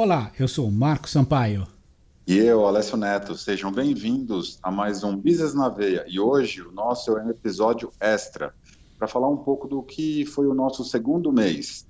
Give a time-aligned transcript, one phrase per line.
[0.00, 1.66] Olá, eu sou Marco Sampaio.
[2.24, 3.34] E eu, Alessio Neto.
[3.34, 6.04] Sejam bem-vindos a mais um Business na Veia.
[6.06, 8.54] E hoje o nosso é um episódio extra
[8.96, 11.84] para falar um pouco do que foi o nosso segundo mês.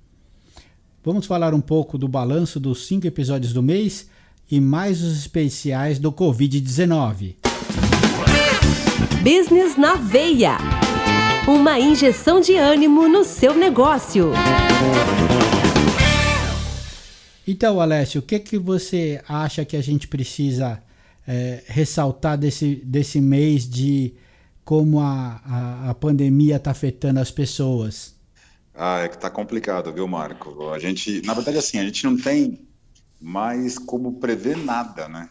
[1.03, 4.09] Vamos falar um pouco do balanço dos cinco episódios do mês
[4.49, 7.35] e mais os especiais do Covid-19.
[9.21, 10.57] Business na Veia.
[11.47, 14.31] Uma injeção de ânimo no seu negócio.
[17.51, 20.83] Então, Alessio, o que, que você acha que a gente precisa
[21.27, 24.13] é, ressaltar desse, desse mês de
[24.63, 28.13] como a, a, a pandemia está afetando as pessoas?
[28.75, 30.69] Ah, é que está complicado, viu, Marco?
[30.69, 32.67] A gente, na verdade, assim, a gente não tem
[33.19, 35.27] mais como prever nada, né?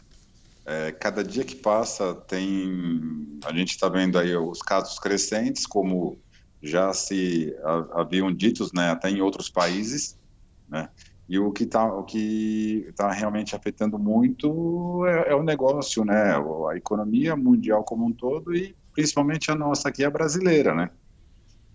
[0.65, 6.19] É, cada dia que passa tem, a gente está vendo aí os casos crescentes, como
[6.61, 7.55] já se
[7.93, 10.17] haviam ditos, né, até em outros países,
[10.67, 10.89] né?
[11.29, 11.87] E o que está
[12.95, 16.33] tá realmente afetando muito é, é, o negócio, né?
[16.71, 20.89] A economia mundial como um todo e principalmente a nossa aqui, a brasileira, né?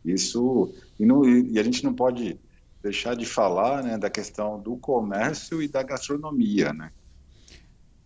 [0.05, 2.37] Isso e, no, e a gente não pode
[2.83, 6.91] deixar de falar, né, da questão do comércio e da gastronomia, né?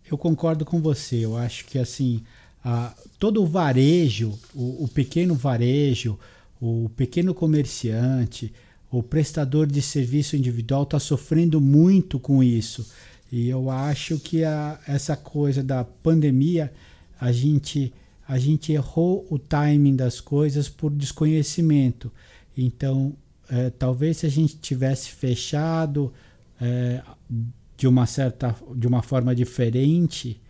[0.09, 1.25] Eu concordo com você.
[1.25, 2.23] Eu acho que assim,
[2.63, 6.17] a, todo o varejo, o, o pequeno varejo,
[6.61, 8.53] o pequeno comerciante,
[8.91, 12.87] o prestador de serviço individual está sofrendo muito com isso.
[13.31, 16.73] E eu acho que a, essa coisa da pandemia,
[17.19, 17.93] a gente,
[18.27, 22.11] a gente errou o timing das coisas por desconhecimento.
[22.57, 23.13] Então,
[23.47, 26.11] é, talvez se a gente tivesse fechado
[26.59, 27.01] é,
[27.77, 30.41] de uma certa, de uma forma diferente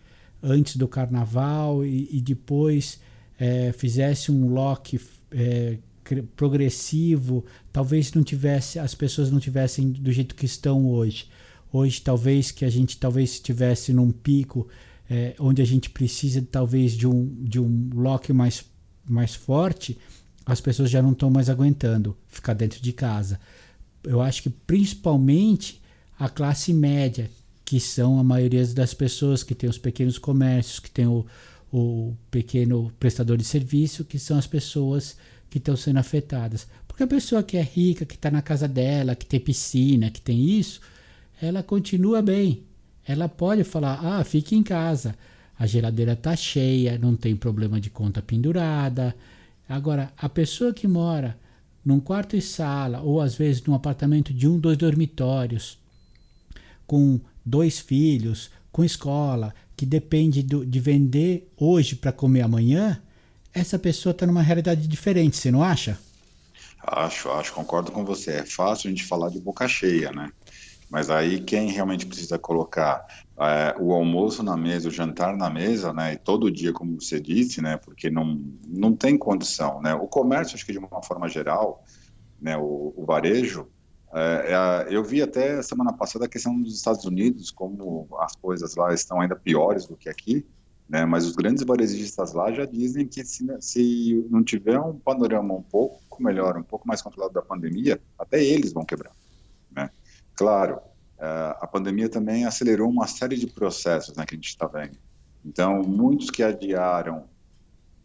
[0.42, 2.98] antes do carnaval e, e depois
[3.38, 4.98] é, fizesse um lock
[6.36, 11.28] progressivo, talvez não tivesse, as pessoas não tivessem do jeito que estão hoje.
[11.72, 14.68] Hoje, talvez que a gente talvez estivesse num pico
[15.08, 18.64] é, onde a gente precisa talvez de um, de um lock mais,
[19.08, 19.98] mais forte,
[20.46, 23.40] as pessoas já não estão mais aguentando ficar dentro de casa.
[24.04, 25.80] Eu acho que principalmente
[26.18, 27.30] a classe média,
[27.64, 31.26] que são a maioria das pessoas que tem os pequenos comércios, que tem o,
[31.72, 35.16] o pequeno prestador de serviço, que são as pessoas
[35.50, 36.66] que estão sendo afetadas.
[36.86, 40.20] Porque a pessoa que é rica, que está na casa dela, que tem piscina, que
[40.20, 40.80] tem isso,
[41.42, 42.62] ela continua bem.
[43.06, 45.14] Ela pode falar: ah, fique em casa.
[45.58, 49.14] A geladeira está cheia, não tem problema de conta pendurada.
[49.68, 51.36] Agora, a pessoa que mora
[51.84, 55.78] num quarto e sala, ou às vezes num apartamento de um, dois dormitórios,
[56.86, 63.00] com dois filhos, com escola, que depende do, de vender hoje para comer amanhã,
[63.52, 65.98] essa pessoa está numa realidade diferente, você não acha?
[66.82, 68.32] Acho, acho, concordo com você.
[68.32, 70.30] É fácil a gente falar de boca cheia, né?
[70.88, 73.06] Mas aí quem realmente precisa colocar
[73.38, 76.14] é, o almoço na mesa, o jantar na mesa, né?
[76.14, 77.76] E todo dia, como você disse, né?
[77.76, 79.94] Porque não, não tem condição, né?
[79.94, 81.84] O comércio, acho que de uma forma geral,
[82.40, 82.56] né?
[82.56, 83.68] O, o varejo,
[84.12, 88.74] é, é, eu vi até semana passada a questão dos Estados Unidos, como as coisas
[88.74, 90.44] lá estão ainda piores do que aqui.
[90.90, 91.06] Né?
[91.06, 95.62] Mas os grandes varejistas lá já dizem que se, se não tiver um panorama um
[95.62, 99.12] pouco melhor, um pouco mais controlado da pandemia, até eles vão quebrar.
[99.70, 99.88] Né?
[100.34, 100.80] Claro,
[101.16, 104.98] eh, a pandemia também acelerou uma série de processos né, que a gente está vendo.
[105.44, 107.22] Então, muitos que adiaram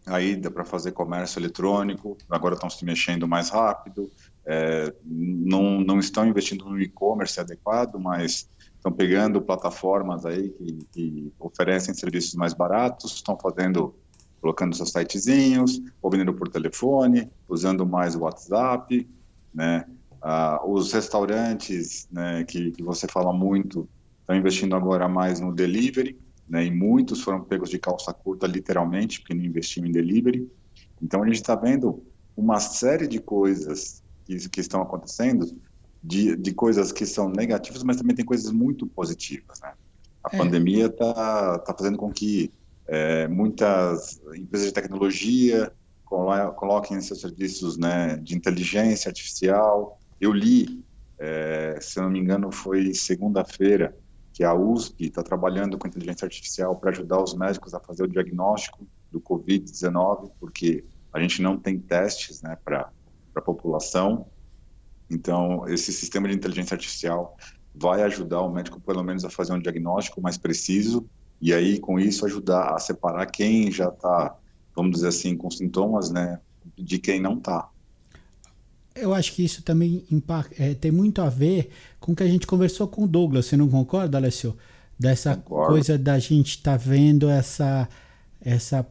[0.06, 4.12] a ida para fazer comércio eletrônico, agora estão se mexendo mais rápido,
[4.46, 8.48] é, não, não estão investindo no e-commerce adequado, mas
[8.86, 13.96] estão pegando plataformas aí que, que, oferecem serviços mais baratos, estão fazendo,
[14.40, 19.08] colocando seus sitezinhos, ou vendendo por telefone, usando mais o WhatsApp,
[19.52, 19.86] né?
[20.22, 23.88] Ah, os restaurantes, né, que, que você fala muito,
[24.22, 26.20] estão investindo agora mais no delivery,
[26.50, 30.50] né, e muitos foram pegos de calça curta, literalmente, porque não investiam em delivery.
[31.02, 32.04] Então, a gente está vendo
[32.36, 35.46] uma série de coisas que, que estão acontecendo
[36.06, 39.60] de, de coisas que são negativas, mas também tem coisas muito positivas.
[39.60, 39.74] Né?
[40.24, 40.38] A é.
[40.38, 42.52] pandemia está tá fazendo com que
[42.88, 45.72] é, muitas empresas de tecnologia
[46.06, 50.00] coloquem seus serviços né, de inteligência artificial.
[50.22, 50.84] Eu li,
[51.18, 53.98] é, se não me engano, foi segunda-feira,
[54.32, 58.08] que a USP está trabalhando com inteligência artificial para ajudar os médicos a fazer o
[58.08, 62.90] diagnóstico do Covid-19, porque a gente não tem testes né, para
[63.34, 64.28] a população.
[65.10, 67.38] Então, esse sistema de inteligência artificial
[67.74, 71.06] vai ajudar o médico, pelo menos, a fazer um diagnóstico mais preciso
[71.42, 74.36] e aí, com isso, ajudar a separar quem já está,
[74.76, 76.40] vamos dizer assim, com sintomas, né,
[76.78, 77.70] de quem não está.
[78.96, 81.70] eu acho que isso também impacta, é, tem muito a ver
[82.00, 84.56] com o que a gente conversou com o Douglas, você não concorda, Alessio?
[84.98, 85.74] Dessa Concordo.
[85.74, 87.90] coisa da gente estar tá vendo essa,
[88.40, 88.88] essa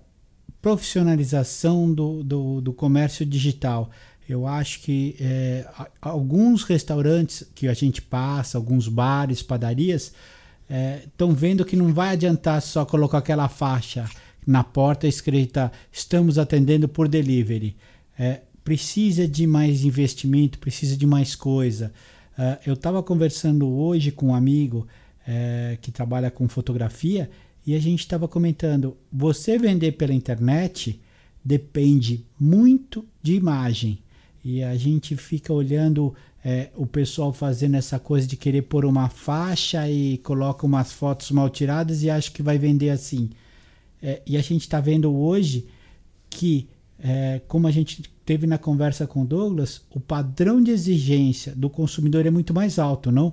[0.61, 3.91] profissionalização do, do, do comércio digital.
[4.29, 5.67] Eu acho que é,
[6.01, 10.13] alguns restaurantes que a gente passa, alguns bares, padarias,
[11.05, 14.09] estão é, vendo que não vai adiantar só colocar aquela faixa
[14.47, 17.77] na porta escrita estamos atendendo por delivery.
[18.19, 21.93] É, precisa de mais investimento, precisa de mais coisa.
[22.37, 24.87] Uh, eu estava conversando hoje com um amigo
[25.21, 27.31] uh, que trabalha com fotografia
[27.67, 31.01] e a gente estava comentando: você vender pela internet
[31.45, 33.99] depende muito de imagem.
[34.45, 36.15] E a gente fica olhando
[36.45, 41.31] é, o pessoal fazendo essa coisa de querer pôr uma faixa e coloca umas fotos
[41.31, 43.31] mal tiradas e acha que vai vender assim.
[44.03, 45.67] É, e a gente está vendo hoje
[46.29, 46.69] que,
[47.03, 51.71] é, como a gente teve na conversa com o Douglas, o padrão de exigência do
[51.71, 53.33] consumidor é muito mais alto, não?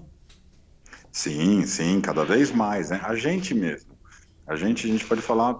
[1.11, 2.89] Sim, sim, cada vez mais.
[2.89, 3.01] Né?
[3.03, 3.91] A gente mesmo.
[4.47, 5.59] A gente, a gente pode falar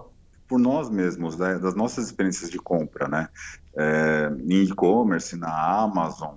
[0.52, 1.58] por nós mesmos, né?
[1.58, 3.26] das nossas experiências de compra, né?
[3.74, 5.48] É, em e-commerce, na
[5.80, 6.34] Amazon,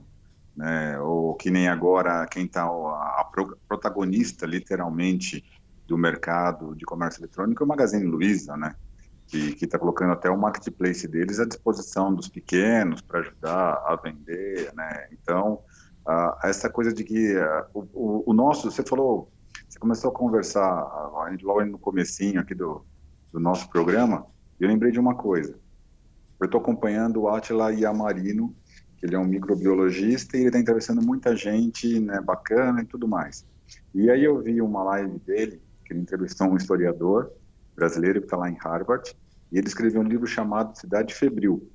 [0.55, 0.97] né?
[1.01, 3.29] ou que nem agora quem está a, a
[3.67, 5.43] protagonista, literalmente,
[5.85, 8.73] do mercado de comércio eletrônico é o Magazine Luiza, né?
[9.27, 14.71] Que está colocando até o marketplace deles à disposição dos pequenos para ajudar a vender,
[14.73, 15.09] né?
[15.11, 15.59] Então,
[16.41, 17.35] essa coisa de que
[17.73, 19.29] o, o, nosso, você falou,
[19.67, 20.87] você começou a conversar
[21.43, 22.85] logo no comecinho aqui do,
[23.35, 24.25] do nosso programa,
[24.57, 25.59] eu lembrei de uma coisa.
[26.39, 28.55] Eu estou acompanhando o Atila Yamarino,
[28.97, 33.09] que ele é um microbiologista e ele está entrevistando muita gente, né, bacana e tudo
[33.09, 33.45] mais.
[33.93, 37.29] E aí eu vi uma live dele que ele entrevistou um historiador
[37.75, 39.13] brasileiro que está lá em Harvard,
[39.51, 41.69] e ele escreveu um livro chamado Cidade Febril.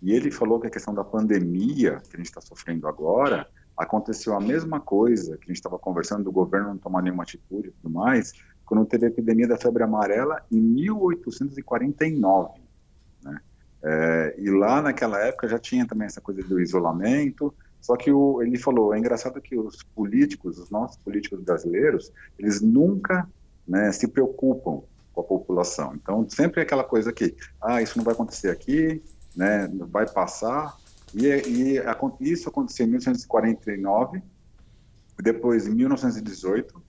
[0.00, 3.46] E ele falou que a questão da pandemia que a gente está sofrendo agora
[3.76, 7.68] aconteceu a mesma coisa que a gente estava conversando do governo não tomar nenhuma atitude
[7.68, 8.32] e tudo mais,
[8.64, 12.60] quando teve a epidemia da febre amarela em 1849.
[13.22, 13.40] Né?
[13.82, 18.40] É, e lá naquela época já tinha também essa coisa do isolamento, só que o,
[18.40, 23.28] ele falou, é engraçado que os políticos, os nossos políticos brasileiros, eles nunca
[23.68, 24.82] né, se preocupam
[25.12, 25.94] com a população.
[25.94, 29.02] Então, sempre é aquela coisa que, ah, isso não vai acontecer aqui,
[29.36, 30.76] né, vai passar.
[31.14, 31.80] E, e
[32.20, 34.22] isso aconteceu em 1949,
[35.22, 36.82] depois em 1918,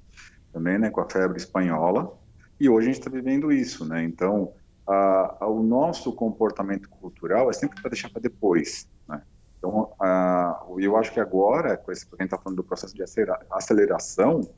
[0.55, 2.17] também, né, com a febre espanhola,
[2.57, 4.05] e hoje a gente está vivendo isso, né?
[4.05, 4.53] Então,
[4.87, 9.21] a, a, o nosso comportamento cultural é sempre para deixar para depois, né?
[9.57, 13.03] Então, a, eu acho que agora, com esse, a gente está falando do processo de
[13.51, 14.49] aceleração,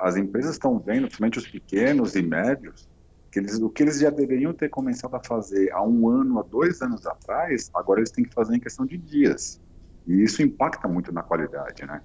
[0.00, 2.88] as empresas estão vendo, principalmente os pequenos e médios,
[3.30, 6.42] que eles, o que eles já deveriam ter começado a fazer há um ano, há
[6.42, 9.60] dois anos atrás, agora eles têm que fazer em questão de dias.
[10.06, 12.00] E isso impacta muito na qualidade, né?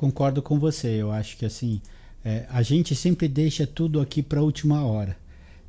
[0.00, 0.88] Concordo com você.
[0.88, 1.78] Eu acho que assim,
[2.24, 5.14] é, a gente sempre deixa tudo aqui para a última hora.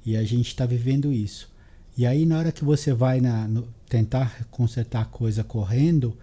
[0.05, 1.49] E a gente está vivendo isso.
[1.97, 6.17] E aí, na hora que você vai na, no, tentar consertar a coisa correndo,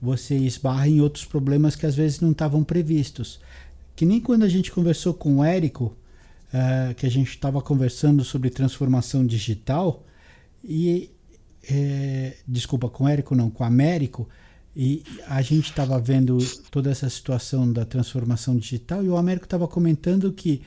[0.00, 3.38] você esbarra em outros problemas que às vezes não estavam previstos.
[3.94, 5.94] Que nem quando a gente conversou com o Érico,
[6.54, 10.06] uh, que a gente estava conversando sobre transformação digital,
[10.64, 11.10] e
[11.70, 14.26] é, desculpa, com o Érico não, com o Américo,
[14.74, 16.38] e a gente estava vendo
[16.70, 20.62] toda essa situação da transformação digital e o Américo estava comentando que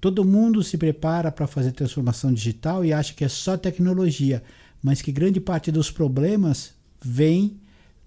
[0.00, 4.42] todo mundo se prepara para fazer transformação digital e acha que é só tecnologia,
[4.82, 7.60] mas que grande parte dos problemas vem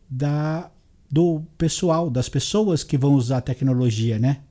[0.09, 0.71] da
[1.09, 4.41] do pessoal, das pessoas que vão usar a tecnologia, né?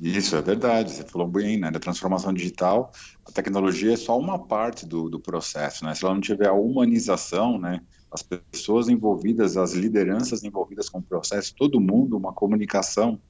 [0.00, 1.70] Isso é verdade, você falou bem, né?
[1.70, 2.92] Da transformação digital,
[3.26, 5.94] a tecnologia é só uma parte do, do processo, né?
[5.94, 7.80] Se ela não tiver a humanização, né?
[8.14, 13.20] As pessoas envolvidas, as lideranças envolvidas com o processo, todo mundo, uma comunicação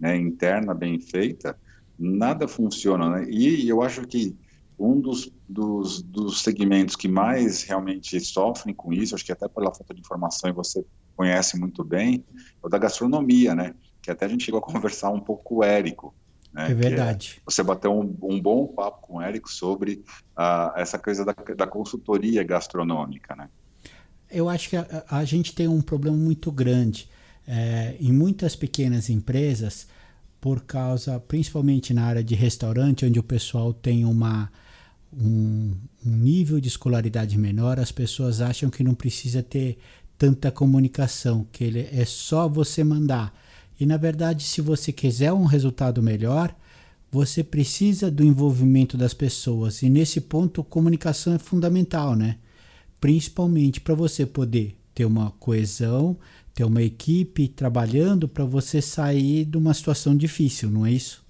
[0.00, 1.56] né, interna bem feita,
[1.96, 3.26] nada funciona, né?
[3.30, 4.36] E eu acho que
[4.76, 9.72] um dos, dos, dos segmentos que mais realmente sofrem com isso, acho que até pela
[9.72, 10.84] falta de informação e você
[11.14, 13.74] conhece muito bem, é o da gastronomia, né?
[14.02, 16.12] Que até a gente chegou a conversar um pouco com o Érico.
[16.52, 16.72] Né?
[16.72, 17.36] É verdade.
[17.38, 20.04] É, você bateu um, um, bom papo com o Érico sobre
[20.36, 23.48] uh, essa coisa da, da, consultoria gastronômica, né?
[24.32, 27.08] Eu acho que a, a gente tem um problema muito grande
[27.46, 29.86] é, em muitas pequenas empresas,
[30.40, 34.50] por causa, principalmente na área de restaurante, onde o pessoal tem uma
[35.12, 35.72] um,
[36.04, 39.78] um, nível de escolaridade menor, as pessoas acham que não precisa ter
[40.16, 43.36] tanta comunicação, que ele é só você mandar.
[43.78, 46.54] E na verdade, se você quiser um resultado melhor,
[47.10, 49.82] você precisa do envolvimento das pessoas.
[49.82, 52.38] E nesse ponto, comunicação é fundamental, né?
[53.02, 56.16] Principalmente para você poder ter uma coesão,
[56.54, 61.26] ter uma equipe trabalhando para você sair de uma situação difícil, não é isso?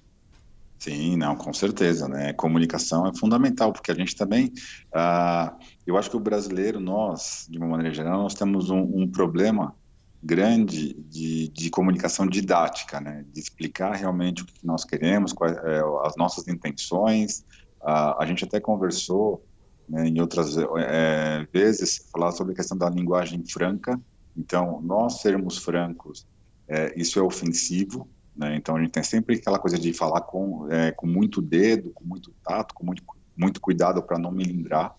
[0.77, 2.31] Sim, não, com certeza, né?
[2.33, 4.53] Comunicação é fundamental, porque a gente também,
[4.93, 5.51] uh,
[5.87, 9.73] eu acho que o brasileiro, nós, de uma maneira geral, nós temos um, um problema
[10.21, 13.25] grande de, de, comunicação didática, né?
[13.33, 17.39] De explicar realmente o que nós queremos, quais, é, as nossas intenções.
[17.81, 19.43] Uh, a gente até conversou
[19.87, 23.99] né, em outras é, vezes falar sobre a questão da linguagem franca.
[24.35, 26.27] Então, nós sermos francos,
[26.67, 28.55] é, isso é ofensivo né?
[28.55, 32.03] Então a gente tem sempre aquela coisa de falar com, é, com muito dedo, com
[32.03, 33.03] muito tato, com muito,
[33.37, 34.95] muito cuidado para não melindrar.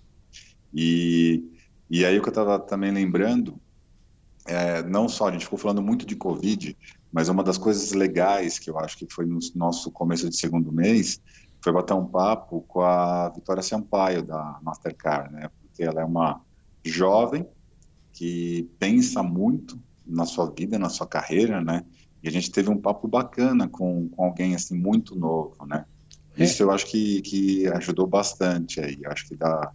[0.73, 1.45] E,
[1.91, 3.61] e aí o que eu estava também lembrando,
[4.47, 6.77] é, não só a gente ficou falando muito de Covid,
[7.13, 10.73] mas uma das coisas legais que eu acho que foi no nosso começo de segundo
[10.73, 11.21] mês
[11.65, 15.49] foi bater um papo com a Vitória Sampaio da Mastercard, né?
[15.63, 16.43] Porque ela é uma
[16.85, 17.47] jovem
[18.13, 21.83] que pensa muito na sua vida, na sua carreira, né?
[22.23, 25.87] E a gente teve um papo bacana com, com alguém assim muito novo, né?
[26.37, 26.45] É.
[26.45, 28.99] Isso eu acho que, que ajudou bastante aí.
[29.07, 29.73] Acho que dá,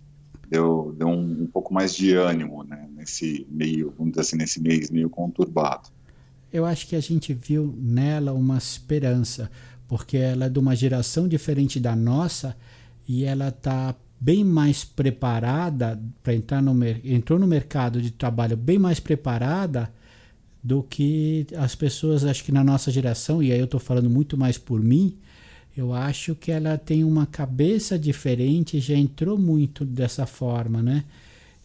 [0.47, 2.87] deu, deu um, um, pouco mais de ânimo, né?
[2.91, 5.89] Nesse meio, vamos dizer assim, nesse mês meio conturbado.
[6.53, 9.49] Eu acho que a gente viu nela uma esperança,
[9.89, 12.55] porque ela é de uma geração diferente da nossa
[13.07, 18.77] e ela está bem mais preparada para entrar no entrou no mercado de trabalho bem
[18.77, 19.91] mais preparada
[20.63, 24.37] do que as pessoas, acho que na nossa geração, e aí eu estou falando muito
[24.37, 25.17] mais por mim,
[25.75, 31.05] eu acho que ela tem uma cabeça diferente, já entrou muito dessa forma, né?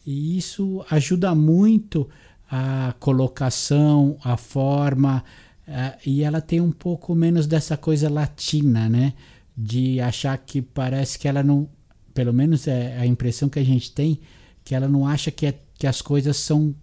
[0.07, 2.09] E isso ajuda muito
[2.49, 5.25] a colocação, a forma,
[5.69, 9.15] uh, e ela tem um pouco menos dessa coisa latina, né?
[9.57, 11.69] De achar que parece que ela não,
[12.13, 14.21] pelo menos é a impressão que a gente tem,
[14.65, 16.75] que ela não acha que, é, que as coisas são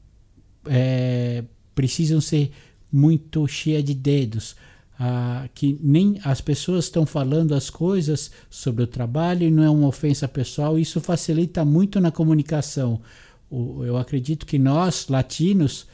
[0.66, 2.52] é, precisam ser
[2.92, 4.56] muito cheia de dedos.
[5.00, 9.70] Ah, que nem as pessoas estão falando as coisas sobre o trabalho e não é
[9.70, 13.02] uma ofensa pessoal, isso facilita muito na comunicação.
[13.50, 15.88] O, eu acredito que nós, latinos,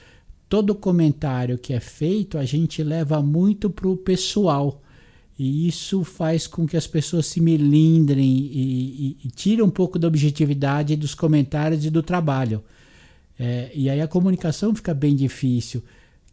[0.50, 4.82] todo comentário que é feito a gente leva muito para o pessoal.
[5.38, 10.00] E isso faz com que as pessoas se melindrem e, e, e tire um pouco
[10.00, 12.63] da objetividade dos comentários e do trabalho.
[13.38, 15.84] É, e aí a comunicação fica bem difícil,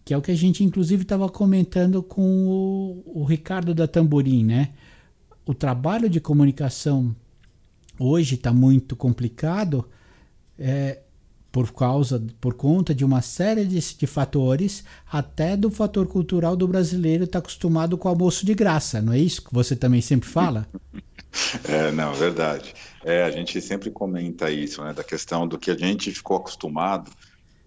[0.05, 4.43] que é o que a gente inclusive estava comentando com o, o, Ricardo da Tamborim,
[4.43, 4.71] né?
[5.45, 7.15] O trabalho de comunicação
[7.99, 9.87] hoje está muito complicado
[10.59, 11.01] é,
[11.55, 16.67] por causa, por conta de uma série de, de fatores, até do fator cultural do
[16.67, 20.01] brasileiro estar tá acostumado com o almoço de graça, não é isso que você também
[20.01, 20.67] sempre fala?
[21.69, 22.73] É, não, verdade.
[23.05, 27.11] É, a gente sempre comenta isso, né, da questão do que a gente ficou acostumado.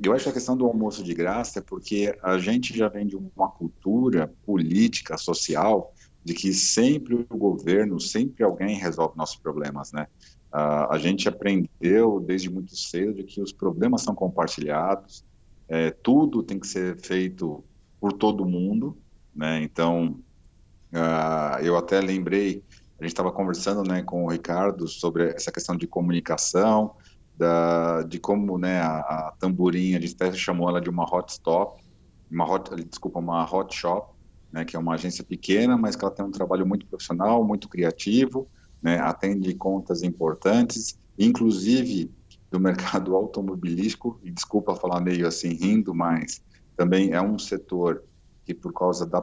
[0.01, 3.05] Eu acho que a questão do almoço de graça é porque a gente já vem
[3.05, 9.91] de uma cultura política, social, de que sempre o governo, sempre alguém resolve nossos problemas,
[9.91, 10.07] né?
[10.53, 15.23] Uh, a gente aprendeu desde muito cedo de que os problemas são compartilhados,
[15.67, 17.63] é, tudo tem que ser feito
[17.99, 18.97] por todo mundo,
[19.35, 19.61] né?
[19.61, 20.19] Então,
[20.93, 22.63] uh, eu até lembrei
[22.99, 26.95] a gente estava conversando né, com o Ricardo sobre essa questão de comunicação,
[27.37, 31.31] da, de como né, a, a Tamborim, a gente até chamou ela de uma hot
[31.31, 31.83] stop,
[32.29, 34.15] uma hot, desculpa, uma hot shop,
[34.51, 37.69] né, que é uma agência pequena, mas que ela tem um trabalho muito profissional, muito
[37.69, 38.47] criativo,
[38.81, 42.11] né, atende contas importantes, inclusive
[42.51, 46.41] do mercado automobilístico, e desculpa falar meio assim rindo, mas
[46.75, 48.03] também é um setor
[48.45, 49.21] que por causa da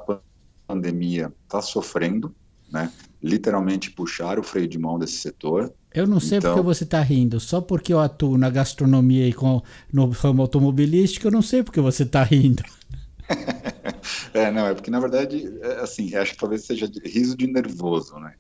[0.67, 2.35] pandemia está sofrendo,
[2.71, 2.93] né?
[3.23, 5.73] Literalmente puxar o freio de mão desse setor.
[5.95, 6.53] Eu não sei então...
[6.53, 11.29] porque você está rindo, só porque eu atuo na gastronomia e com, no ramo automobilístico,
[11.29, 12.63] eu não sei porque você está rindo.
[14.35, 18.19] é, não, é porque na verdade, é, assim, acho que talvez seja riso de nervoso,
[18.19, 18.35] né?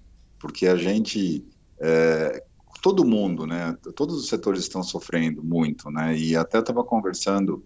[0.44, 1.42] Porque a gente,
[1.80, 2.44] é,
[2.82, 3.74] todo mundo, né?
[3.96, 6.14] Todos os setores estão sofrendo muito, né?
[6.14, 7.64] E até estava conversando,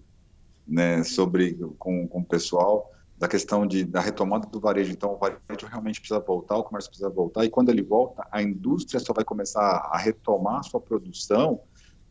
[0.65, 4.93] né, sobre com, com o pessoal da questão de, da retomada do varejo.
[4.93, 8.41] Então, o varejo realmente precisa voltar, o comércio precisa voltar, e quando ele volta, a
[8.41, 11.59] indústria só vai começar a retomar a sua produção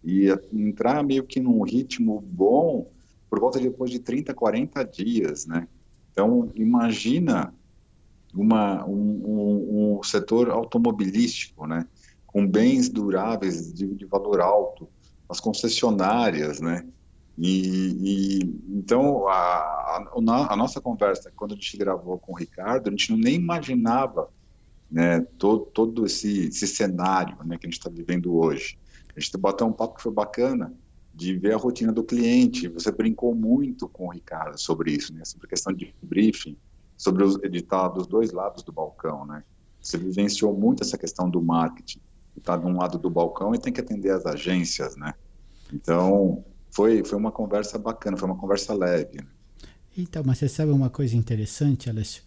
[0.04, 2.92] e entrar meio que num ritmo bom
[3.30, 5.66] por volta de depois de 30, 40 dias, né?
[6.12, 7.54] Então, imagina
[8.42, 11.88] uma, um, um, um setor automobilístico, né?
[12.26, 14.88] Com bens duráveis de, de valor alto,
[15.30, 16.86] as concessionárias, né?
[17.38, 20.06] E, e, então a, a,
[20.50, 24.28] a, nossa conversa quando a gente gravou com o Ricardo a gente não nem imaginava
[24.90, 28.80] né todo, todo esse, esse cenário né que a gente está vivendo hoje
[29.16, 30.74] a gente bateu um papo que foi bacana
[31.18, 32.68] de ver a rotina do cliente.
[32.68, 35.26] Você brincou muito com o Ricardo sobre isso, né?
[35.26, 36.56] Sobre a questão de briefing,
[36.98, 39.44] sobre os editar dos dois lados do balcão, né?
[39.82, 42.02] Você vivenciou muito essa questão do marketing.
[42.36, 45.14] Está de um lado do balcão e tem que atender as agências, né?
[45.72, 49.20] Então, foi, foi uma conversa bacana, foi uma conversa leve.
[49.98, 52.24] Então, mas você sabe uma coisa interessante, Alessio?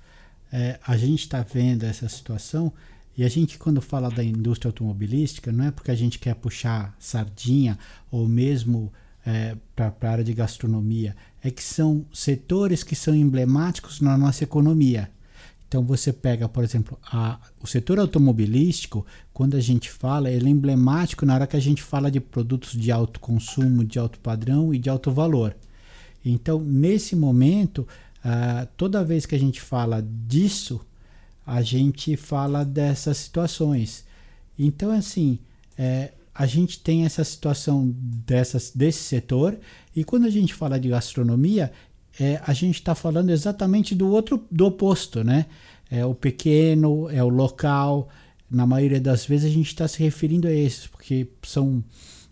[0.53, 2.73] É, a gente está vendo essa situação
[3.17, 6.95] e a gente, quando fala da indústria automobilística, não é porque a gente quer puxar
[6.99, 7.79] sardinha
[8.11, 8.93] ou mesmo
[9.25, 14.44] é, para a área de gastronomia, é que são setores que são emblemáticos na nossa
[14.44, 15.11] economia.
[15.66, 20.50] Então você pega, por exemplo, a, o setor automobilístico, quando a gente fala, ele é
[20.50, 24.75] emblemático na hora que a gente fala de produtos de alto consumo, de alto padrão
[24.75, 25.56] e de alto valor.
[26.25, 27.87] Então, nesse momento,
[28.25, 30.80] uh, toda vez que a gente fala disso,
[31.47, 34.04] a gente fala dessas situações.
[34.59, 35.38] Então, assim,
[35.78, 39.59] é, a gente tem essa situação dessas, desse setor,
[39.94, 41.70] e quando a gente fala de gastronomia,
[42.18, 45.44] é, a gente está falando exatamente do outro, do oposto, né?
[45.90, 48.09] É o pequeno, é o local.
[48.50, 51.85] Na maioria das vezes a gente está se referindo a esses, porque são.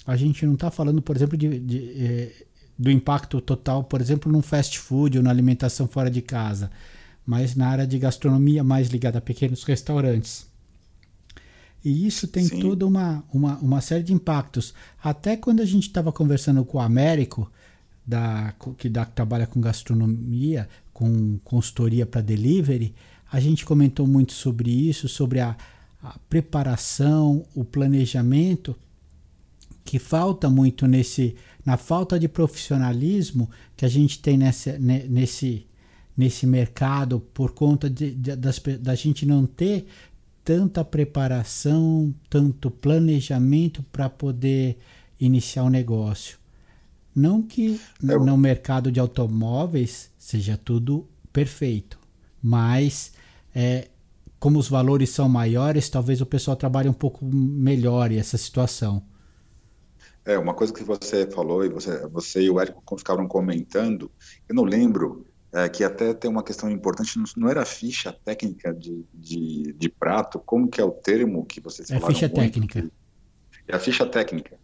[0.07, 2.33] A gente não está falando, por exemplo, de, de é,
[2.79, 6.71] do impacto total, por exemplo, num fast food ou na alimentação fora de casa
[7.29, 10.48] mas na área de gastronomia mais ligada a pequenos restaurantes.
[11.85, 12.61] E isso tem Sim.
[12.61, 14.75] toda uma, uma, uma série de impactos.
[15.03, 17.51] Até quando a gente estava conversando com o Américo,
[18.07, 22.95] da, que, da, que trabalha com gastronomia, com consultoria para delivery,
[23.31, 25.55] a gente comentou muito sobre isso, sobre a,
[26.03, 28.75] a preparação, o planejamento,
[29.85, 35.67] que falta muito nesse, na falta de profissionalismo que a gente tem nesse, nesse,
[36.17, 39.87] nesse mercado por conta de, de, das, da gente não ter
[40.49, 44.79] tanta preparação, tanto planejamento para poder
[45.21, 46.39] iniciar o um negócio.
[47.15, 48.25] Não que Eu...
[48.25, 51.99] no mercado de automóveis seja tudo perfeito,
[52.43, 53.13] mas
[53.55, 53.89] é,
[54.41, 59.03] como os valores são maiores, talvez o pessoal trabalhe um pouco melhor essa situação.
[60.25, 64.11] É, uma coisa que você falou e você, você e o Érico ficaram comentando,
[64.49, 69.05] eu não lembro é, que até tem uma questão importante, não, era ficha técnica de,
[69.15, 72.11] de, de, prato, como que é o termo que vocês é falaram?
[72.11, 72.53] É ficha muito?
[72.53, 72.91] técnica.
[73.67, 74.59] É a ficha técnica.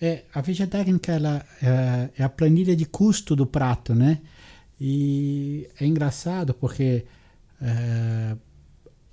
[0.00, 4.20] É, a ficha técnica ela, é, é, a planilha de custo do prato, né?
[4.80, 7.04] E é engraçado porque
[7.60, 8.36] é,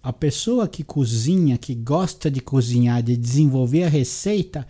[0.02, 4.68] a pessoa que cozinha, que gosta de cozinhar, de desenvolver a receita,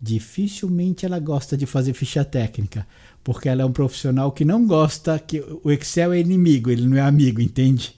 [0.00, 2.86] dificilmente ela gosta de fazer ficha técnica
[3.22, 6.96] porque ela é um profissional que não gosta que o Excel é inimigo, ele não
[6.96, 7.94] é amigo, entende?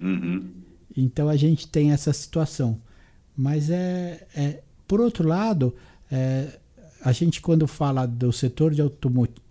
[0.00, 0.50] Uhum.
[0.96, 2.80] Então a gente tem essa situação.
[3.36, 5.74] Mas é, é por outro lado,
[6.10, 6.58] é,
[7.02, 8.82] a gente quando fala do setor de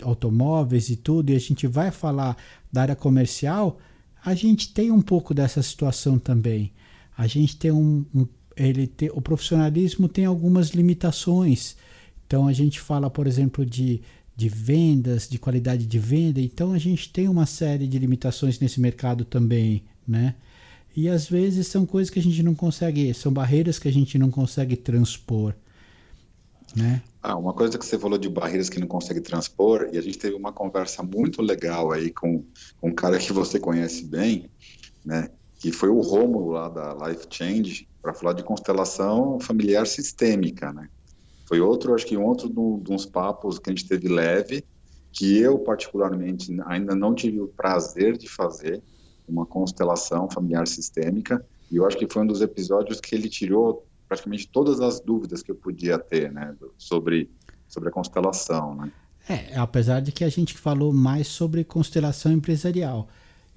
[0.01, 2.35] automóveis e tudo, e a gente vai falar
[2.71, 3.79] da área comercial,
[4.23, 6.71] a gente tem um pouco dessa situação também.
[7.17, 11.77] A gente tem um, um ele tem, o profissionalismo tem algumas limitações.
[12.25, 14.01] Então a gente fala, por exemplo, de
[14.37, 16.39] de vendas, de qualidade de venda.
[16.39, 20.35] Então a gente tem uma série de limitações nesse mercado também, né?
[20.95, 24.17] E às vezes são coisas que a gente não consegue, são barreiras que a gente
[24.19, 25.55] não consegue transpor,
[26.75, 27.01] né?
[27.21, 30.19] Ah, uma coisa que você falou de barreiras que não consegue transpor, e a gente
[30.19, 32.43] teve uma conversa muito legal aí com,
[32.79, 34.49] com um cara que você conhece bem,
[35.03, 35.29] né?
[35.55, 40.89] Que foi o Rômulo lá da Life Change, para falar de constelação familiar sistêmica, né?
[41.47, 44.63] Foi outro, acho que um outro de uns papos que a gente teve leve,
[45.11, 48.81] que eu particularmente ainda não tive o prazer de fazer,
[49.27, 53.85] uma constelação familiar sistêmica, e eu acho que foi um dos episódios que ele tirou
[54.07, 57.29] praticamente todas as dúvidas que eu podia ter, né, sobre
[57.67, 58.91] sobre a constelação, né?
[59.27, 63.09] É, apesar de que a gente falou mais sobre constelação empresarial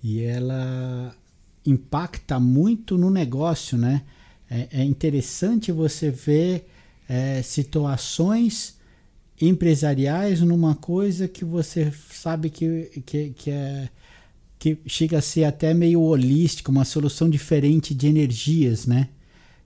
[0.02, 1.14] e ela
[1.64, 4.02] impacta muito no negócio, né?
[4.50, 6.68] É, é interessante você ver
[7.10, 8.78] é, situações
[9.40, 13.88] empresariais numa coisa que você sabe que, que, que, é,
[14.56, 19.08] que chega a ser até meio holística, uma solução diferente de energias, né?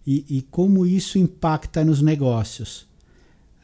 [0.07, 2.87] E, e como isso impacta nos negócios.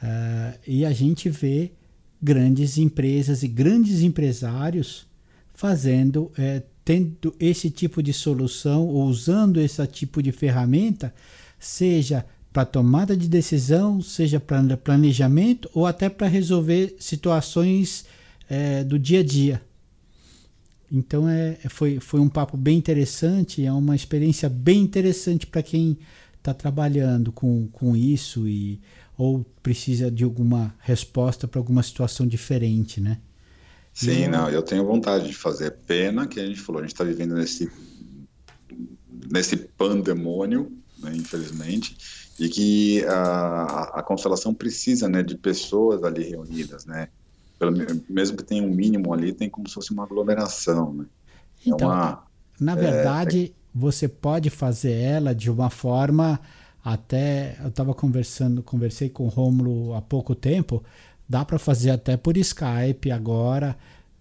[0.03, 1.73] Uh, e a gente vê
[2.21, 5.07] grandes empresas e grandes empresários
[5.55, 11.15] fazendo, é, tendo esse tipo de solução ou usando esse tipo de ferramenta,
[11.59, 18.05] seja para tomada de decisão, seja para planejamento ou até para resolver situações
[18.49, 19.63] é, do dia a dia.
[20.91, 25.97] Então é, foi, foi um papo bem interessante, é uma experiência bem interessante para quem
[26.37, 28.81] está trabalhando com, com isso e
[29.17, 33.19] ou precisa de alguma resposta para alguma situação diferente, né?
[33.93, 34.31] Sim, eu...
[34.31, 35.73] não, eu tenho vontade de fazer.
[35.87, 37.71] Pena que a gente falou, a gente está vivendo nesse,
[39.31, 41.97] nesse pandemônio, né, infelizmente,
[42.41, 47.09] e que a, a constelação precisa né, de pessoas ali reunidas, né?
[47.59, 47.77] Pelo,
[48.09, 51.05] mesmo que tenha um mínimo ali, tem como se fosse uma aglomeração, né?
[51.67, 52.25] É então, é uma,
[52.59, 53.61] na verdade, é...
[53.75, 56.41] você pode fazer ela de uma forma
[56.83, 60.83] até eu estava conversando, conversei com o Romulo há pouco tempo,
[61.29, 63.77] dá para fazer até por Skype agora,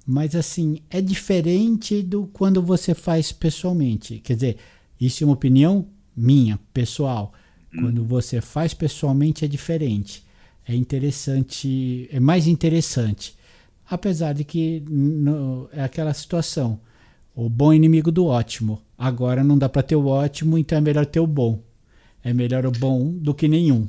[0.06, 4.20] mas assim, é diferente do quando você faz pessoalmente.
[4.20, 4.58] Quer dizer,
[5.00, 7.32] isso é uma opinião minha, pessoal.
[7.74, 7.82] Hum.
[7.82, 10.24] Quando você faz pessoalmente é diferente.
[10.68, 13.36] É interessante, é mais interessante.
[13.90, 16.80] Apesar de que no, é aquela situação,
[17.36, 18.82] o bom inimigo do ótimo.
[18.98, 21.64] Agora não dá para ter o ótimo, então é melhor ter o bom.
[22.24, 23.88] É melhor o bom do que nenhum.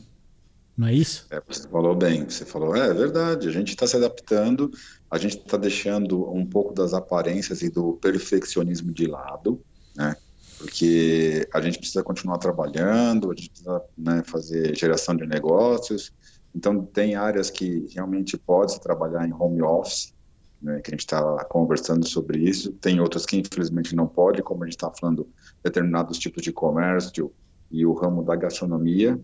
[0.77, 1.27] Não é isso?
[1.31, 2.25] É, você falou bem.
[2.25, 3.49] Você falou, é, é verdade.
[3.49, 4.71] A gente está se adaptando,
[5.11, 9.61] a gente está deixando um pouco das aparências e do perfeccionismo de lado,
[9.95, 10.17] né?
[10.61, 16.13] Porque a gente precisa continuar trabalhando, a gente precisa né, fazer geração de negócios.
[16.55, 20.13] Então, tem áreas que realmente pode se trabalhar em home office,
[20.61, 22.73] né, que a gente está conversando sobre isso.
[22.73, 25.27] Tem outras que, infelizmente, não pode, como a gente está falando,
[25.65, 27.33] determinados tipos de comércio,
[27.71, 29.19] e o ramo da gastronomia,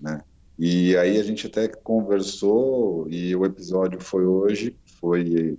[0.00, 0.22] né?
[0.58, 5.58] E aí a gente até conversou e o episódio foi hoje, foi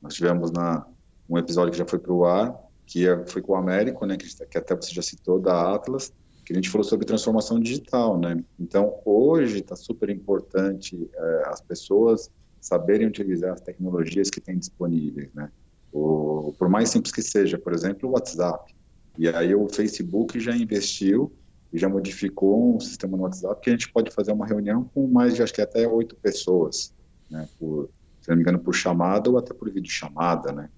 [0.00, 0.86] nós tivemos na
[1.28, 2.56] um episódio que já foi para o ar,
[2.88, 6.10] que é, foi com o Américo, né, que, que até você já citou da Atlas,
[6.44, 8.42] que a gente falou sobre transformação digital, né?
[8.58, 15.28] Então hoje está super importante é, as pessoas saberem utilizar as tecnologias que têm disponíveis,
[15.34, 15.50] né?
[15.92, 18.74] O, por mais simples que seja, por exemplo, o WhatsApp.
[19.18, 21.30] E aí o Facebook já investiu
[21.70, 25.06] e já modificou um sistema no WhatsApp que a gente pode fazer uma reunião com
[25.06, 26.94] mais de acho que até oito pessoas,
[27.30, 27.46] né?
[27.58, 27.90] Por,
[28.22, 30.70] se não me engano, por chamada ou até por videochamada, né?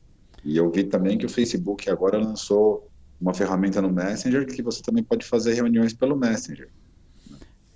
[0.44, 2.88] E eu vi também que o Facebook agora lançou
[3.20, 6.68] uma ferramenta no Messenger que você também pode fazer reuniões pelo Messenger.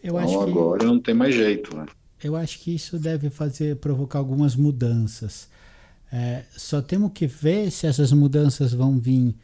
[0.02, 1.86] Eu então acho agora que, não tem mais jeito, né?
[2.22, 5.48] Eu acho que isso deve fazer provocar algumas mudanças.
[6.10, 9.34] É, só temos que ver se essas mudanças vão vir,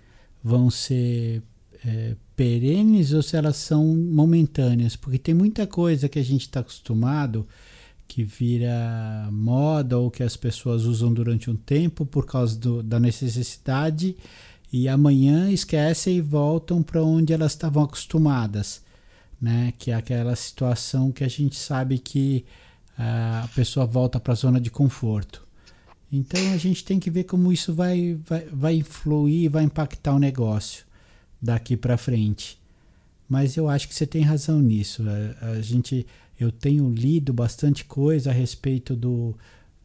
[0.42, 1.42] vão ser
[1.85, 6.61] é, perenes ou se elas são momentâneas, porque tem muita coisa que a gente está
[6.61, 7.46] acostumado
[8.11, 12.99] que vira moda ou que as pessoas usam durante um tempo por causa do, da
[12.99, 14.16] necessidade
[14.73, 18.83] e amanhã esquecem e voltam para onde elas estavam acostumadas,
[19.40, 19.73] né?
[19.79, 22.44] Que é aquela situação que a gente sabe que
[22.99, 25.46] uh, a pessoa volta para a zona de conforto.
[26.11, 30.18] Então a gente tem que ver como isso vai, vai, vai influir, vai impactar o
[30.18, 30.85] negócio
[31.40, 32.59] daqui para frente.
[33.29, 35.05] Mas eu acho que você tem razão nisso.
[35.40, 36.05] A, a, gente,
[36.40, 39.37] eu tenho lido bastante coisa a respeito do,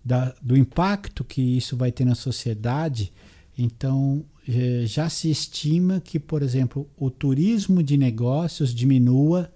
[0.04, 3.12] da, do impacto que isso vai ter na sociedade.
[3.58, 9.52] Então, eh, já se estima que, por exemplo, o turismo de negócios diminua,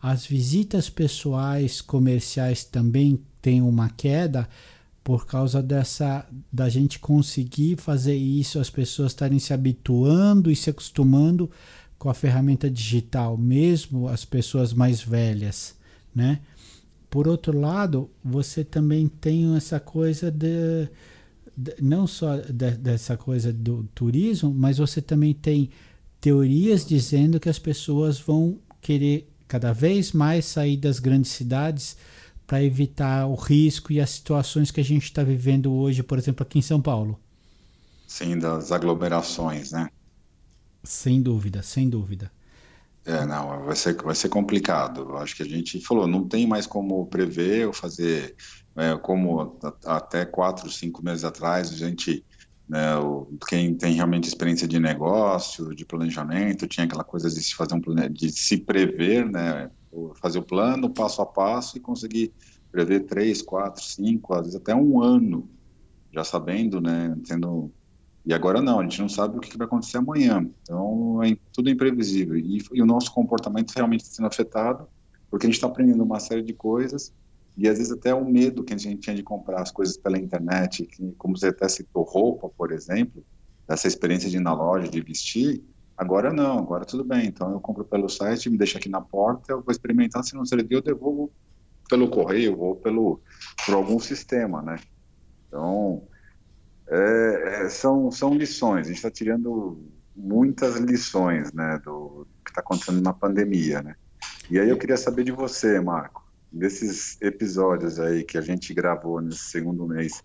[0.00, 4.48] as visitas pessoais comerciais também têm uma queda
[5.02, 10.70] por causa dessa da gente conseguir fazer isso, as pessoas estarem se habituando e se
[10.70, 11.50] acostumando
[11.98, 15.74] com a ferramenta digital, mesmo as pessoas mais velhas,
[16.18, 16.40] né?
[17.08, 20.88] Por outro lado, você também tem essa coisa de,
[21.56, 25.70] de não só de, dessa coisa do turismo, mas você também tem
[26.20, 31.96] teorias dizendo que as pessoas vão querer cada vez mais sair das grandes cidades
[32.46, 36.42] para evitar o risco e as situações que a gente está vivendo hoje, por exemplo,
[36.42, 37.18] aqui em São Paulo.
[38.06, 39.88] Sim, das aglomerações, né?
[40.82, 42.30] Sem dúvida, sem dúvida.
[43.08, 45.16] É, não, vai ser, vai ser complicado.
[45.16, 48.36] Acho que a gente falou, não tem mais como prever ou fazer,
[48.76, 52.22] é, como até quatro, cinco meses atrás, a gente,
[52.68, 52.78] né,
[53.48, 57.80] quem tem realmente experiência de negócio, de planejamento, tinha aquela coisa de se fazer um
[58.12, 59.70] de se prever, né,
[60.20, 62.34] fazer o plano passo a passo e conseguir
[62.70, 65.50] prever três, quatro, cinco, às vezes até um ano,
[66.12, 67.72] já sabendo, né, tendo
[68.28, 70.46] e agora não, a gente não sabe o que vai acontecer amanhã.
[70.62, 72.36] Então, é, tudo imprevisível.
[72.36, 74.86] E, e o nosso comportamento realmente está sendo afetado,
[75.30, 77.10] porque a gente está aprendendo uma série de coisas,
[77.56, 80.18] e às vezes até o medo que a gente tinha de comprar as coisas pela
[80.18, 83.24] internet, que, como você até citou, roupa, por exemplo,
[83.66, 85.64] essa experiência de ir na loja, de vestir,
[85.98, 87.26] Agora não, agora tudo bem.
[87.26, 90.22] Então eu compro pelo site, me deixa aqui na porta, eu vou experimentar.
[90.22, 91.32] Se não servir, eu devolvo
[91.90, 93.20] pelo correio ou pelo
[93.66, 94.76] por algum sistema, né?
[95.48, 96.04] Então
[96.90, 98.86] é, é, são são lições.
[98.86, 99.78] A gente está tirando
[100.16, 103.94] muitas lições, né, do, do que está acontecendo na pandemia, né?
[104.50, 106.26] E aí eu queria saber de você, Marco.
[106.50, 110.20] desses episódios aí que a gente gravou nesse segundo mês,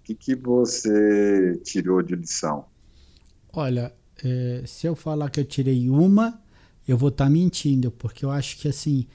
[0.00, 2.66] o que, que você tirou de lição?
[3.52, 6.42] Olha, é, se eu falar que eu tirei uma,
[6.86, 9.06] eu vou estar tá mentindo, porque eu acho que assim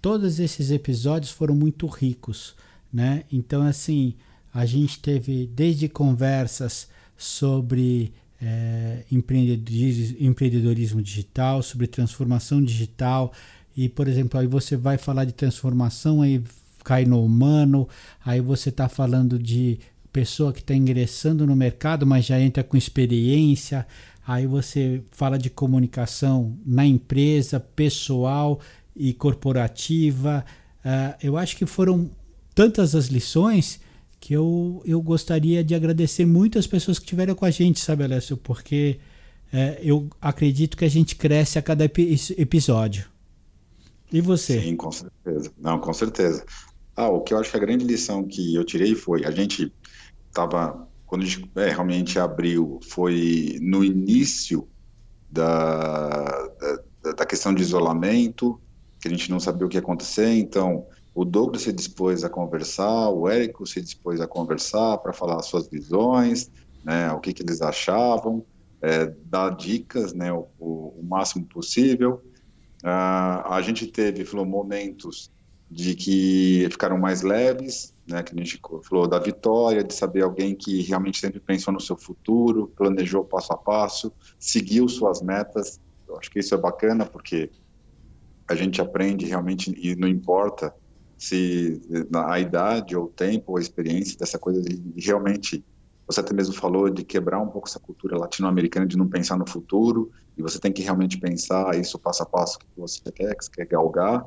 [0.00, 2.56] todos esses episódios foram muito ricos,
[2.92, 3.24] né?
[3.32, 4.16] Então assim
[4.54, 13.32] a gente teve desde conversas sobre é, empreendedorismo, empreendedorismo digital, sobre transformação digital.
[13.76, 16.40] E, por exemplo, aí você vai falar de transformação, aí
[16.84, 17.88] cai no humano,
[18.24, 19.80] aí você está falando de
[20.12, 23.84] pessoa que está ingressando no mercado, mas já entra com experiência.
[24.24, 28.60] Aí você fala de comunicação na empresa, pessoal
[28.94, 30.44] e corporativa.
[30.84, 32.08] Uh, eu acho que foram
[32.54, 33.80] tantas as lições
[34.24, 38.04] que eu, eu gostaria de agradecer muito as pessoas que estiveram com a gente, sabe,
[38.04, 38.38] Alessio?
[38.38, 38.98] Porque
[39.52, 43.04] é, eu acredito que a gente cresce a cada epi episódio.
[44.10, 44.62] E você?
[44.62, 45.52] Sim, com certeza.
[45.58, 46.42] Não, com certeza.
[46.96, 49.70] Ah, o que eu acho que a grande lição que eu tirei foi, a gente
[50.28, 54.66] estava, quando a gente é, realmente abriu, foi no início
[55.30, 56.48] da,
[57.02, 58.58] da, da questão de isolamento,
[58.98, 62.28] que a gente não sabia o que ia acontecer, então o Douglas se dispôs a
[62.28, 66.50] conversar, o Érico se dispôs a conversar para falar as suas visões,
[66.82, 68.44] né, o que, que eles achavam,
[68.82, 72.20] é, dar dicas, né, o, o, o máximo possível.
[72.82, 75.30] Uh, a gente teve falou, momentos
[75.70, 80.54] de que ficaram mais leves, né, que a gente falou da vitória, de saber alguém
[80.54, 85.80] que realmente sempre pensou no seu futuro, planejou passo a passo, seguiu suas metas.
[86.06, 87.50] Eu acho que isso é bacana porque
[88.46, 90.74] a gente aprende realmente e não importa
[91.16, 91.80] se
[92.14, 95.64] a idade ou o tempo ou a experiência dessa coisa de, realmente
[96.06, 99.48] você até mesmo falou de quebrar um pouco essa cultura latino-americana de não pensar no
[99.48, 103.44] futuro e você tem que realmente pensar isso passo a passo que você quer, que
[103.44, 104.26] você quer galgar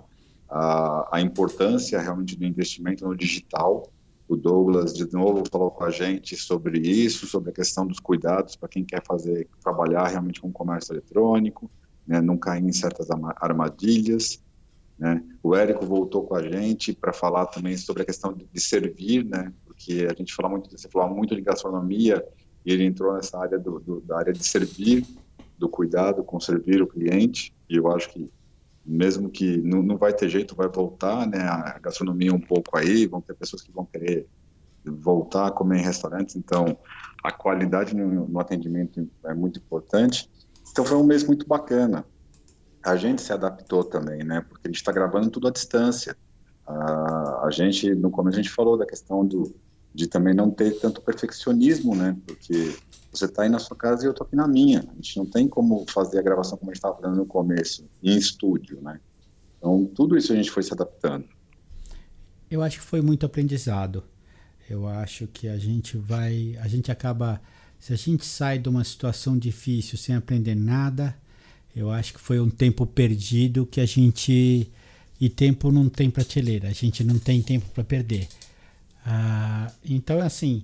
[0.50, 3.91] a, a importância realmente do investimento no digital.
[4.28, 8.56] O Douglas de novo falou com a gente sobre isso sobre a questão dos cuidados
[8.56, 11.69] para quem quer fazer trabalhar realmente com comércio eletrônico
[12.08, 13.08] né, não cair em certas
[13.39, 14.41] armadilhas
[14.97, 15.23] né?
[15.43, 19.53] O Érico voltou com a gente para falar também sobre a questão de, servir, né?
[19.65, 22.25] porque a gente fala muito, você falou muito de gastronomia
[22.65, 25.05] e ele entrou nessa área do, do, da área de servir,
[25.57, 28.29] do cuidado com servir o cliente, e eu acho que
[28.86, 33.05] mesmo que não, não vai ter jeito, vai voltar né, a gastronomia um pouco aí,
[33.05, 34.25] vão ter pessoas que vão querer
[34.86, 36.77] voltar a comer em restaurantes, então
[37.21, 40.29] a qualidade no, no atendimento é muito importante.
[40.71, 42.05] Então foi um mês muito bacana
[42.88, 44.41] a gente se adaptou também, né?
[44.47, 46.15] Porque a gente está gravando tudo à distância.
[46.65, 49.54] A gente, no começo, a gente falou da questão do,
[49.93, 52.15] de também não ter tanto perfeccionismo, né?
[52.26, 52.78] Porque
[53.12, 54.80] você está aí na sua casa e eu estou aqui na minha.
[54.89, 57.89] A gente não tem como fazer a gravação como a gente estava fazendo no começo,
[58.02, 59.00] em estúdio, né?
[59.58, 61.26] Então, tudo isso a gente foi se adaptando.
[62.50, 64.04] Eu acho que foi muito aprendizado.
[64.69, 67.41] Eu acho que a gente vai, a gente acaba,
[67.80, 71.17] se a gente sai de uma situação difícil sem aprender nada,
[71.77, 74.67] eu acho que foi um tempo perdido que a gente.
[75.21, 78.27] E tempo não tem prateleira, a gente não tem tempo para perder.
[79.05, 80.63] Ah, então, assim,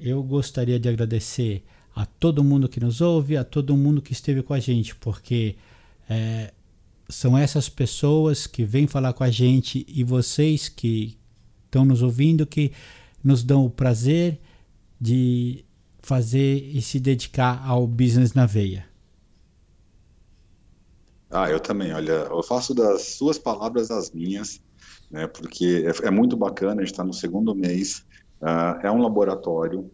[0.00, 4.42] eu gostaria de agradecer a todo mundo que nos ouve, a todo mundo que esteve
[4.42, 5.56] com a gente, porque
[6.08, 6.52] é,
[7.08, 11.16] são essas pessoas que vêm falar com a gente e vocês que
[11.64, 12.72] estão nos ouvindo que
[13.22, 14.40] nos dão o prazer
[15.00, 15.64] de
[16.00, 18.91] fazer e se dedicar ao business na veia.
[21.32, 21.92] Ah, eu também.
[21.94, 24.60] Olha, eu faço das suas palavras as minhas,
[25.10, 25.26] né?
[25.26, 26.82] Porque é, é muito bacana.
[26.82, 28.04] A gente está no segundo mês.
[28.42, 29.90] Uh, é um laboratório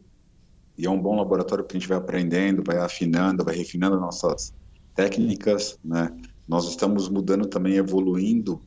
[0.77, 4.53] e é um bom laboratório que a gente vai aprendendo, vai afinando, vai refinando nossas
[4.97, 6.11] técnicas, né?
[6.47, 8.61] Nós estamos mudando também, evoluindo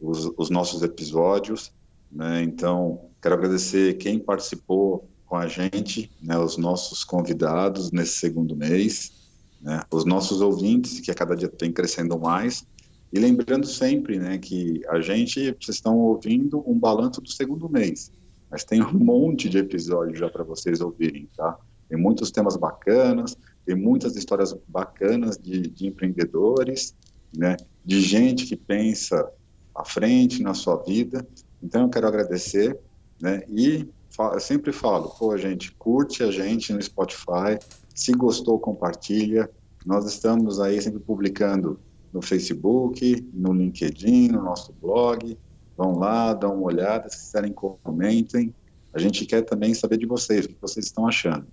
[0.00, 1.72] os, os nossos episódios,
[2.12, 2.42] né?
[2.42, 6.36] Então, quero agradecer quem participou com a gente, né?
[6.36, 9.17] Os nossos convidados nesse segundo mês
[9.60, 12.66] né, os nossos ouvintes, que a cada dia tem crescendo mais,
[13.12, 18.12] e lembrando sempre né, que a gente, vocês estão ouvindo um balanço do segundo mês,
[18.50, 21.58] mas tem um monte de episódios já para vocês ouvirem, tá?
[21.88, 26.94] Tem muitos temas bacanas, tem muitas histórias bacanas de, de empreendedores,
[27.34, 29.30] né, de gente que pensa
[29.74, 31.26] à frente na sua vida.
[31.62, 32.78] Então eu quero agradecer,
[33.20, 37.58] né, e eu sempre falo, pô, gente, curte a gente no Spotify,
[37.98, 39.50] se gostou, compartilha.
[39.84, 41.80] Nós estamos aí sempre publicando
[42.12, 45.36] no Facebook, no LinkedIn, no nosso blog.
[45.76, 48.54] Vão lá, dão uma olhada, se quiserem, comentem.
[48.92, 51.46] A gente quer também saber de vocês, o que vocês estão achando.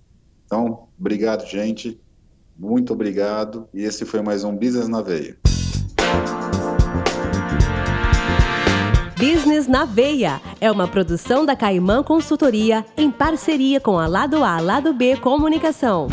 [0.44, 2.00] Então, obrigado, gente.
[2.56, 3.68] Muito obrigado.
[3.74, 5.36] E esse foi mais um Business na Veia.
[9.18, 14.60] Business na Veia é uma produção da Caimã Consultoria em parceria com a Lado A
[14.60, 16.08] Lado B Comunicação.